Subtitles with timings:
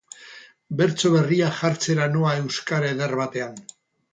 [0.79, 3.63] Bertso berriak jartzera noa euskara eder batean.